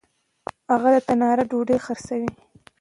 هغه 0.71 0.89
د 0.93 0.97
تنار 1.07 1.37
ډوډۍ 1.49 1.77
خرڅلاوه.. 1.85 2.31